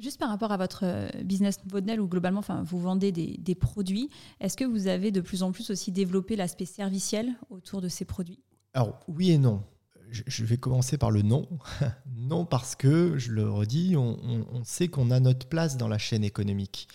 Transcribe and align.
Juste 0.00 0.18
par 0.18 0.30
rapport 0.30 0.50
à 0.50 0.56
votre 0.56 0.84
euh, 0.84 1.08
business 1.24 1.58
model 1.70 2.00
où 2.00 2.08
globalement 2.08 2.38
enfin, 2.38 2.62
vous 2.62 2.80
vendez 2.80 3.12
des, 3.12 3.54
produits, 3.54 4.08
est-ce 4.40 4.56
que 4.56 4.64
vous 4.64 4.86
avez 4.86 5.10
de 5.10 5.20
plus 5.20 5.42
en 5.42 5.52
plus 5.52 5.70
aussi 5.70 5.92
développé 5.92 6.36
l'aspect 6.36 6.64
serviciel 6.64 7.34
autour 7.50 7.82
de 7.82 7.88
ces 7.88 8.06
produits? 8.06 8.42
Alors 8.72 8.98
oui 9.08 9.32
et 9.32 9.38
non. 9.38 9.62
Je, 10.10 10.44
vais 10.44 10.56
commencer 10.56 10.98
par 10.98 11.10
le 11.10 11.22
non. 11.22 11.46
non 12.16 12.44
parce 12.44 12.74
que, 12.74 13.16
je 13.18 13.30
le 13.30 13.48
redis, 13.48 13.94
on, 13.96 14.64
sait 14.64 14.88
qu'on 14.88 15.10
a 15.10 15.20
notre 15.20 15.46
place 15.46 15.76
dans 15.76 15.86
la 15.86 15.98
chaîne 15.98 16.24
économique 16.24 16.88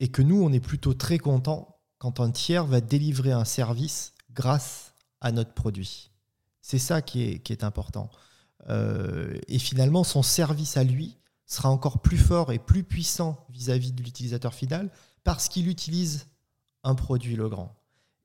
et 0.00 0.08
que 0.08 0.20
nous, 0.20 0.42
on 0.42 0.52
est 0.52 0.60
plutôt 0.60 0.92
très 0.92 1.18
content 1.18 1.78
quand 1.98 2.20
un 2.20 2.30
tiers 2.30 2.66
va 2.66 2.82
délivrer 2.82 3.32
un 3.32 3.46
service 3.46 4.12
grâce 4.34 4.92
à 5.22 5.32
notre 5.32 5.54
produit. 5.54 6.10
C'est 6.60 6.78
ça 6.78 7.00
qui 7.00 7.22
est, 7.22 7.38
qui 7.38 7.52
est 7.52 7.64
important. 7.64 8.10
Euh, 8.68 9.38
et 9.48 9.58
finalement, 9.58 10.04
son 10.04 10.22
service 10.22 10.76
à 10.76 10.84
lui, 10.84 11.16
sera 11.54 11.70
encore 11.70 12.00
plus 12.00 12.18
fort 12.18 12.52
et 12.52 12.58
plus 12.58 12.84
puissant 12.84 13.46
vis-à-vis 13.50 13.92
de 13.92 14.02
l'utilisateur 14.02 14.54
final 14.54 14.90
parce 15.24 15.48
qu'il 15.48 15.68
utilise 15.68 16.26
un 16.82 16.94
produit 16.94 17.36
Legrand. 17.36 17.74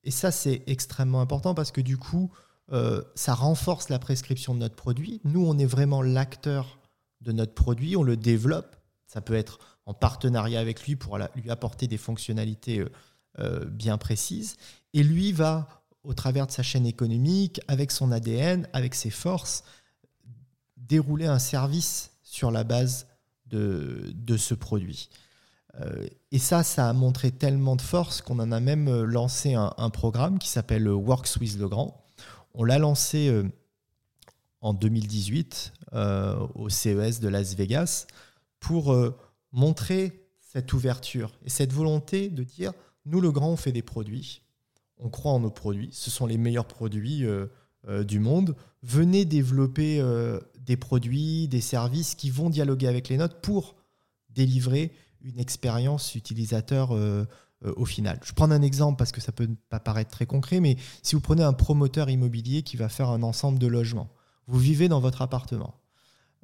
Et 0.04 0.12
ça, 0.12 0.32
c'est 0.32 0.64
extrêmement 0.68 1.22
important 1.22 1.54
parce 1.54 1.72
que 1.72 1.82
du 1.82 1.98
coup, 1.98 2.32
euh, 2.72 3.04
ça 3.16 3.34
renforce 3.34 3.90
la 3.90 4.00
prescription 4.00 4.54
de 4.54 4.60
notre 4.60 4.76
produit. 4.76 5.22
Nous, 5.24 5.44
on 5.46 5.58
est 5.58 5.66
vraiment 5.66 6.02
l'acteur 6.02 6.80
de 7.22 7.32
notre 7.32 7.54
produit, 7.54 7.96
on 7.96 8.04
le 8.04 8.18
développe. 8.18 8.76
Ça 9.08 9.22
peut 9.22 9.34
être 9.34 9.60
en 9.86 9.94
partenariat 9.94 10.60
avec 10.60 10.86
lui 10.86 10.96
pour 10.96 11.18
lui 11.18 11.50
apporter 11.50 11.88
des 11.88 11.98
fonctionnalités 11.98 12.80
euh, 12.80 12.92
euh, 13.40 13.66
bien 13.66 13.98
précises. 13.98 14.56
Et 14.94 15.04
lui 15.04 15.32
va, 15.32 15.84
au 16.04 16.14
travers 16.14 16.48
de 16.48 16.52
sa 16.52 16.64
chaîne 16.64 16.86
économique, 16.86 17.60
avec 17.68 17.92
son 17.92 18.12
ADN, 18.12 18.68
avec 18.74 18.96
ses 18.96 19.10
forces, 19.10 19.64
dérouler 20.78 21.26
un 21.26 21.40
service 21.40 22.12
sur 22.24 22.52
la 22.52 22.64
base 22.64 23.08
de, 23.50 24.38
ce 24.38 24.54
produit. 24.54 25.10
Euh, 25.80 26.08
et 26.32 26.40
ça, 26.40 26.64
ça 26.64 26.90
a 26.90 26.94
montré 26.94 27.32
tellement 27.32 27.76
de 27.76 27.82
force 27.82 28.22
qu'on 28.22 28.40
en 28.40 28.52
a 28.52 28.60
même 28.60 28.88
euh, 28.88 29.04
lancé 29.04 29.54
un, 29.54 29.90
programme 29.92 30.40
qui 30.40 30.50
s'appelle 30.50 30.90
Works 30.90 31.38
with 31.40 31.58
Legrand. 31.58 32.06
On 32.54 32.64
l'a 32.64 32.80
lancé 32.80 33.30
euh, 33.30 33.44
en 34.62 34.74
2018 34.74 35.74
euh, 35.94 36.48
au 36.56 36.70
CES 36.70 37.20
de 37.20 37.28
Las 37.28 37.56
Vegas 37.56 38.08
pour 38.60 38.94
euh, 38.94 39.16
montrer 39.52 40.28
cette 40.40 40.74
ouverture 40.74 41.32
et 41.46 41.50
cette 41.50 41.74
volonté 41.74 42.30
de 42.30 42.44
dire, 42.44 42.74
nous, 43.06 43.22
Legrand, 43.22 43.50
on 43.50 43.58
fait 43.58 43.72
des 43.72 43.82
produits, 43.82 44.44
on 44.98 45.10
croit 45.10 45.32
en 45.32 45.40
nos 45.40 45.52
produits, 45.52 45.90
ce 45.92 46.10
sont 46.10 46.26
les 46.26 46.38
meilleurs 46.38 46.68
produits 46.68 47.26
euh, 47.26 47.48
du 47.88 48.20
monde. 48.20 48.56
Venez 48.84 49.26
développer 49.26 50.02
des 50.70 50.78
produits, 50.78 51.48
des 51.48 51.62
services 51.62 52.16
qui 52.16 52.30
vont 52.30 52.50
dialoguer 52.50 52.88
avec 52.88 53.10
les 53.10 53.18
notes 53.18 53.42
pour 53.42 53.76
délivrer 54.30 54.92
une 55.22 55.40
expérience 55.40 56.16
utilisateur 56.16 56.96
euh, 56.96 57.26
euh, 57.66 57.74
au 57.76 57.86
final. 57.86 58.20
Je 58.24 58.34
prends 58.34 58.52
un 58.52 58.62
exemple 58.62 58.98
parce 58.98 59.12
que 59.12 59.22
ça 59.22 59.32
peut 59.32 59.50
pas 59.70 59.80
paraître 59.80 60.12
très 60.12 60.26
concret, 60.26 60.60
mais 60.60 60.78
si 61.04 61.16
vous 61.16 61.22
prenez 61.22 61.44
un 61.44 61.54
promoteur 61.54 62.10
immobilier 62.10 62.64
qui 62.64 62.78
va 62.78 62.90
faire 62.90 63.10
un 63.10 63.24
ensemble 63.24 63.60
de 63.60 63.68
logements, 63.68 64.10
vous 64.48 64.60
vivez 64.60 64.88
dans 64.88 65.00
votre 65.00 65.22
appartement. 65.22 65.76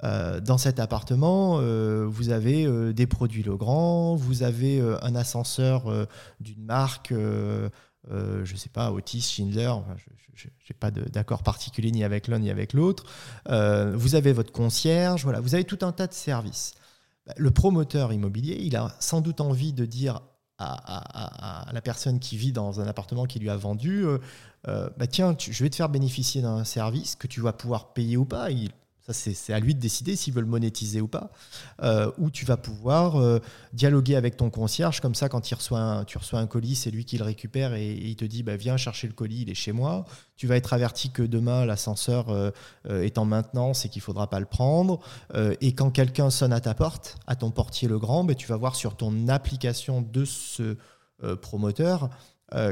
Euh, 0.04 0.40
dans 0.40 0.58
cet 0.58 0.78
appartement, 0.78 1.58
euh, 1.60 2.06
vous 2.06 2.28
avez 2.28 2.66
euh, 2.66 2.92
des 2.92 3.06
produits 3.06 3.42
Legrand, 3.42 4.14
vous 4.14 4.42
avez 4.42 4.78
euh, 4.78 5.02
un 5.02 5.14
ascenseur 5.14 6.06
d'une 6.40 6.64
marque, 6.64 7.14
je 8.10 8.52
ne 8.52 8.58
sais 8.58 8.68
pas, 8.68 8.92
Otis, 8.92 9.20
Schindler, 9.20 9.72
je 10.34 10.46
n'ai 10.46 10.76
pas 10.78 10.90
d'accord 10.90 11.42
particulier 11.42 11.90
ni 11.90 12.04
avec 12.04 12.28
l'un 12.28 12.38
ni 12.38 12.50
avec 12.50 12.72
l'autre. 12.72 13.04
vous 13.46 14.14
avez 14.14 14.32
votre 14.32 14.52
concierge, 14.52 15.24
voilà, 15.24 15.40
vous 15.40 15.54
avez 15.54 15.64
tout 15.64 15.78
un 15.82 15.92
tas 15.92 16.06
de 16.06 16.14
services. 16.14 16.74
Bah, 17.26 17.34
le 17.36 17.50
promoteur 17.50 18.12
immobilier, 18.12 18.58
il 18.60 18.76
a 18.76 18.94
sans 19.00 19.20
doute 19.20 19.40
envie 19.40 19.72
de 19.72 19.84
dire 19.84 20.20
à, 20.58 21.66
la 21.72 21.80
personne 21.82 22.18
qui 22.18 22.36
vit 22.36 22.52
dans 22.52 22.80
un 22.80 22.86
appartement 22.86 23.26
qui 23.26 23.38
lui 23.38 23.50
a 23.50 23.56
vendu, 23.56 24.06
euh, 24.06 24.18
euh, 24.68 24.88
bah 24.96 25.06
tiens, 25.06 25.36
je 25.38 25.62
vais 25.62 25.70
te 25.70 25.76
faire 25.76 25.88
bénéficier 25.88 26.40
d'un 26.42 26.64
service 26.64 27.14
que 27.14 27.26
tu 27.26 27.40
vas 27.40 27.52
pouvoir 27.52 27.92
payer 27.92 28.16
ou 28.16 28.24
pas. 28.24 28.48
C'est 29.12 29.52
à 29.52 29.60
lui 29.60 29.74
de 29.74 29.80
décider 29.80 30.16
s'il 30.16 30.34
veut 30.34 30.40
le 30.40 30.46
monétiser 30.46 31.00
ou 31.00 31.08
pas. 31.08 31.30
Euh, 31.82 32.10
ou 32.18 32.30
tu 32.30 32.44
vas 32.44 32.56
pouvoir 32.56 33.16
euh, 33.16 33.40
dialoguer 33.72 34.16
avec 34.16 34.36
ton 34.36 34.50
concierge, 34.50 35.00
comme 35.00 35.14
ça, 35.14 35.28
quand 35.28 35.40
tu 35.40 35.54
reçois 35.54 35.80
un 35.80 36.46
colis, 36.46 36.74
c'est 36.74 36.90
lui 36.90 37.04
qui 37.04 37.18
le 37.18 37.24
récupère 37.24 37.74
et, 37.74 37.92
il 37.92 38.16
te 38.16 38.24
dit 38.24 38.42
bah, 38.42 38.56
Viens 38.56 38.76
chercher 38.76 39.06
le 39.06 39.12
colis, 39.12 39.42
il 39.42 39.50
est 39.50 39.54
chez 39.54 39.72
moi. 39.72 40.04
Tu 40.36 40.46
vas 40.46 40.56
être 40.56 40.72
averti 40.72 41.10
que 41.10 41.22
demain, 41.22 41.64
l'ascenseur 41.64 42.30
euh, 42.30 42.50
est 42.84 43.18
en 43.18 43.24
maintenance 43.24 43.84
et 43.84 43.88
qu'il 43.88 44.00
ne 44.00 44.04
faudra 44.04 44.28
pas 44.28 44.40
le 44.40 44.46
prendre. 44.46 45.00
Et 45.60 45.72
quand 45.72 45.90
quelqu'un 45.90 46.30
sonne 46.30 46.52
à 46.52 46.60
ta 46.60 46.74
porte, 46.74 47.16
à 47.26 47.36
ton 47.36 47.50
portier 47.50 47.88
le 47.88 47.98
grand, 47.98 48.24
bah, 48.24 48.34
tu 48.34 48.46
vas 48.46 48.56
voir 48.56 48.74
sur 48.74 48.96
ton 48.96 49.28
application 49.28 50.02
de 50.02 50.24
ce 50.24 50.76
promoteur 51.40 52.10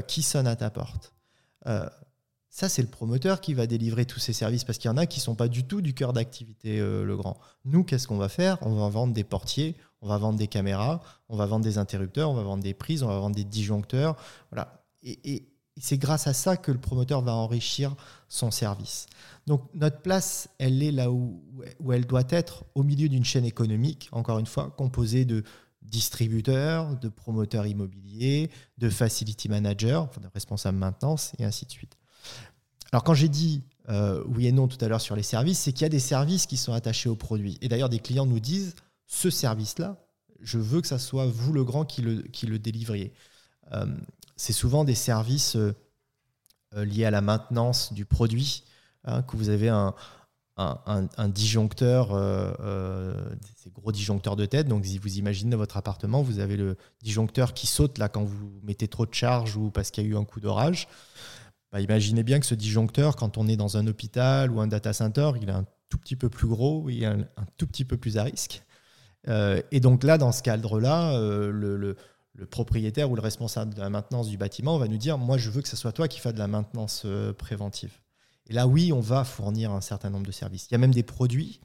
qui 0.06 0.22
sonne 0.22 0.46
à 0.46 0.56
ta 0.56 0.70
porte. 0.70 1.14
Ça, 2.54 2.68
c'est 2.68 2.82
le 2.82 2.88
promoteur 2.88 3.40
qui 3.40 3.52
va 3.52 3.66
délivrer 3.66 4.04
tous 4.04 4.20
ces 4.20 4.32
services 4.32 4.62
parce 4.62 4.78
qu'il 4.78 4.88
y 4.88 4.94
en 4.94 4.96
a 4.96 5.06
qui 5.06 5.18
ne 5.18 5.24
sont 5.24 5.34
pas 5.34 5.48
du 5.48 5.64
tout 5.64 5.80
du 5.80 5.92
cœur 5.92 6.12
d'activité 6.12 6.78
euh, 6.78 7.04
le 7.04 7.16
grand. 7.16 7.36
Nous, 7.64 7.82
qu'est-ce 7.82 8.06
qu'on 8.06 8.16
va 8.16 8.28
faire? 8.28 8.58
On 8.60 8.76
va 8.76 8.88
vendre 8.88 9.12
des 9.12 9.24
portiers, 9.24 9.74
on 10.02 10.06
va 10.06 10.18
vendre 10.18 10.38
des 10.38 10.46
caméras, 10.46 11.02
on 11.28 11.36
va 11.36 11.46
vendre 11.46 11.64
des 11.64 11.78
interrupteurs, 11.78 12.30
on 12.30 12.34
va 12.34 12.44
vendre 12.44 12.62
des 12.62 12.72
prises, 12.72 13.02
on 13.02 13.08
va 13.08 13.18
vendre 13.18 13.34
des 13.34 13.42
disjoncteurs. 13.42 14.14
Voilà. 14.52 14.84
Et, 15.02 15.48
c'est 15.80 15.98
grâce 15.98 16.28
à 16.28 16.32
ça 16.32 16.56
que 16.56 16.70
le 16.70 16.78
promoteur 16.78 17.22
va 17.22 17.34
enrichir 17.34 17.96
son 18.28 18.52
service. 18.52 19.06
Donc 19.48 19.62
notre 19.74 20.00
place, 20.00 20.48
elle 20.58 20.80
est 20.84 20.92
là 20.92 21.10
où, 21.10 21.42
où 21.80 21.92
elle 21.92 22.06
doit 22.06 22.22
être, 22.28 22.64
au 22.76 22.84
milieu 22.84 23.08
d'une 23.08 23.24
chaîne 23.24 23.44
économique, 23.44 24.08
encore 24.12 24.38
une 24.38 24.46
fois, 24.46 24.70
composée 24.76 25.24
de 25.24 25.42
distributeurs, 25.82 26.96
de 27.00 27.08
promoteurs 27.08 27.66
immobiliers, 27.66 28.48
de 28.78 28.88
facility 28.88 29.48
managers, 29.48 29.96
enfin 29.96 30.20
de 30.20 30.28
responsables 30.32 30.78
maintenance, 30.78 31.32
et 31.40 31.44
ainsi 31.44 31.66
de 31.66 31.72
suite. 31.72 31.96
Alors 32.94 33.02
quand 33.02 33.14
j'ai 33.14 33.28
dit 33.28 33.64
euh, 33.88 34.22
oui 34.28 34.46
et 34.46 34.52
non 34.52 34.68
tout 34.68 34.78
à 34.80 34.86
l'heure 34.86 35.00
sur 35.00 35.16
les 35.16 35.24
services, 35.24 35.58
c'est 35.58 35.72
qu'il 35.72 35.82
y 35.82 35.84
a 35.84 35.88
des 35.88 35.98
services 35.98 36.46
qui 36.46 36.56
sont 36.56 36.72
attachés 36.72 37.08
aux 37.08 37.16
produits. 37.16 37.58
Et 37.60 37.66
d'ailleurs, 37.66 37.88
des 37.88 37.98
clients 37.98 38.24
nous 38.24 38.38
disent, 38.38 38.76
ce 39.08 39.30
service-là, 39.30 39.96
je 40.40 40.58
veux 40.58 40.80
que 40.80 40.86
ça 40.86 41.00
soit 41.00 41.26
vous, 41.26 41.52
le 41.52 41.64
grand, 41.64 41.84
qui 41.84 42.02
le, 42.02 42.22
qui 42.22 42.46
le 42.46 42.60
délivriez. 42.60 43.12
Euh, 43.72 43.86
c'est 44.36 44.52
souvent 44.52 44.84
des 44.84 44.94
services 44.94 45.56
euh, 45.56 45.74
liés 46.72 47.04
à 47.04 47.10
la 47.10 47.20
maintenance 47.20 47.92
du 47.92 48.04
produit, 48.04 48.62
hein, 49.02 49.22
que 49.22 49.36
vous 49.36 49.48
avez 49.48 49.70
un, 49.70 49.92
un, 50.56 51.28
disjoncteur, 51.28 52.10
ces 53.56 53.70
gros 53.70 53.90
disjoncteurs 53.90 54.36
de 54.36 54.46
tête. 54.46 54.68
Donc, 54.68 54.86
si 54.86 54.98
vous 54.98 55.18
imaginez 55.18 55.50
dans 55.50 55.56
votre 55.56 55.78
appartement, 55.78 56.22
vous 56.22 56.38
avez 56.38 56.56
le 56.56 56.76
disjoncteur 57.02 57.54
qui 57.54 57.66
saute 57.66 57.98
là 57.98 58.08
quand 58.08 58.22
vous 58.22 58.60
mettez 58.62 58.86
trop 58.86 59.04
de 59.04 59.14
charge 59.14 59.56
ou 59.56 59.70
parce 59.70 59.90
qu'il 59.90 60.04
y 60.04 60.06
a 60.06 60.10
eu 60.10 60.16
un 60.16 60.24
coup 60.24 60.38
d'orage. 60.38 60.86
Bah, 61.74 61.80
imaginez 61.80 62.22
bien 62.22 62.38
que 62.38 62.46
ce 62.46 62.54
disjoncteur, 62.54 63.16
quand 63.16 63.36
on 63.36 63.48
est 63.48 63.56
dans 63.56 63.76
un 63.76 63.88
hôpital 63.88 64.52
ou 64.52 64.60
un 64.60 64.68
data 64.68 64.92
center, 64.92 65.32
il 65.42 65.48
est 65.48 65.52
un 65.52 65.66
tout 65.88 65.98
petit 65.98 66.14
peu 66.14 66.28
plus 66.28 66.46
gros, 66.46 66.88
il 66.88 67.02
est 67.02 67.06
un, 67.06 67.26
tout 67.56 67.66
petit 67.66 67.84
peu 67.84 67.96
plus 67.96 68.16
à 68.16 68.22
risque. 68.22 68.62
Euh, 69.26 69.60
et 69.72 69.80
donc 69.80 70.04
là, 70.04 70.16
dans 70.16 70.30
ce 70.30 70.40
cadre-là, 70.44 71.16
euh, 71.16 71.50
le, 71.50 71.96
propriétaire 72.46 73.10
ou 73.10 73.16
le 73.16 73.20
responsable 73.20 73.74
de 73.74 73.80
la 73.80 73.90
maintenance 73.90 74.28
du 74.28 74.36
bâtiment 74.36 74.78
va 74.78 74.86
nous 74.86 74.98
dire, 74.98 75.18
moi, 75.18 75.36
je 75.36 75.50
veux 75.50 75.62
que 75.62 75.68
ce 75.68 75.76
soit 75.76 75.90
toi 75.90 76.06
qui 76.06 76.20
fasses 76.20 76.34
de 76.34 76.38
la 76.38 76.46
maintenance 76.46 77.02
euh, 77.06 77.32
préventive. 77.32 77.98
Et 78.46 78.52
là, 78.52 78.68
oui, 78.68 78.92
on 78.92 79.00
va 79.00 79.24
fournir 79.24 79.72
un 79.72 79.80
certain 79.80 80.10
nombre 80.10 80.26
de 80.26 80.32
services. 80.32 80.68
Il 80.70 80.74
y 80.74 80.76
a 80.76 80.78
même 80.78 80.94
des 80.94 81.02
produits 81.02 81.60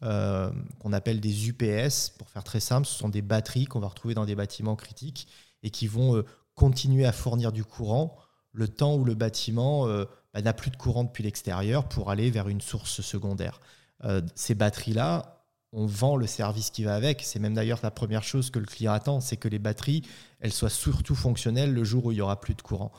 qu'on 0.00 0.92
appelle 0.92 1.20
des 1.20 1.48
UPS, 1.48 2.10
pour 2.18 2.28
faire 2.28 2.42
très 2.42 2.58
simple, 2.58 2.88
ce 2.88 2.98
sont 2.98 3.08
des 3.08 3.22
batteries 3.22 3.66
qu'on 3.66 3.78
va 3.78 3.86
retrouver 3.86 4.14
dans 4.14 4.24
des 4.24 4.34
bâtiments 4.34 4.74
critiques 4.74 5.28
et 5.62 5.70
qui 5.70 5.86
vont 5.86 6.24
continuer 6.56 7.06
à 7.06 7.12
fournir 7.12 7.52
du 7.52 7.62
courant 7.62 8.18
le 8.52 8.68
temps 8.68 8.94
où 8.96 9.04
le 9.04 9.14
bâtiment 9.14 9.86
euh, 9.86 10.04
bah, 10.34 10.42
n'a 10.42 10.52
plus 10.52 10.70
de 10.70 10.76
courant 10.76 11.04
depuis 11.04 11.22
l'extérieur 11.22 11.88
pour 11.88 12.10
aller 12.10 12.30
vers 12.30 12.48
une 12.48 12.60
source 12.60 13.00
secondaire. 13.00 13.60
Euh, 14.04 14.20
ces 14.34 14.54
batteries-là, 14.54 15.44
on 15.72 15.86
vend 15.86 16.16
le 16.16 16.26
service 16.26 16.70
qui 16.70 16.84
va 16.84 16.94
avec. 16.94 17.22
C'est 17.22 17.38
même 17.38 17.54
d'ailleurs 17.54 17.80
la 17.82 17.90
première 17.90 18.22
chose 18.22 18.50
que 18.50 18.58
le 18.58 18.66
client 18.66 18.92
attend, 18.92 19.20
c'est 19.20 19.36
que 19.36 19.48
les 19.48 19.58
batteries, 19.58 20.02
elles 20.40 20.52
soient 20.52 20.70
surtout 20.70 21.14
fonctionnelles 21.14 21.72
le 21.72 21.84
jour 21.84 22.06
où 22.06 22.12
il 22.12 22.18
y 22.18 22.20
aura 22.20 22.40
plus 22.40 22.54
de 22.54 22.62
courant. 22.62 22.92